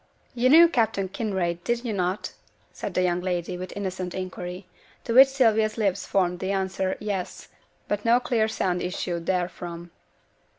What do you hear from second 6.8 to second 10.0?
'Yes,' but no clear sound issued therefrom.